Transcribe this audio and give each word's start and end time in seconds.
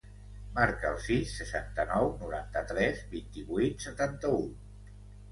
Marca 0.53 0.85
el 0.91 0.95
sis, 1.07 1.33
seixanta-nou, 1.41 2.09
noranta-tres, 2.21 3.03
vint-i-vuit, 3.11 3.85
setanta-u. 3.85 4.41